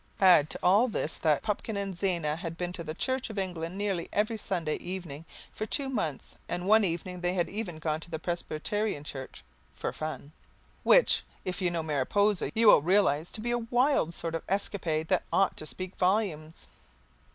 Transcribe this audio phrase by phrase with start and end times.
[0.19, 3.73] Add to all this that Pupkin and Zena had been to the Church of England
[3.73, 7.99] Church nearly every Sunday evening for two months, and one evening they had even gone
[7.99, 9.43] to the Presbyterian Church
[9.75, 10.31] "for fun,"
[10.81, 15.07] which, if you know Mariposa, you will realize to be a wild sort of escapade
[15.09, 16.65] that ought to speak volumes.